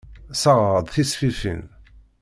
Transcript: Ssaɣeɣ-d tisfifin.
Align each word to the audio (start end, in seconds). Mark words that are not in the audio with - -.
Ssaɣeɣ-d 0.33 0.87
tisfifin. 0.93 1.61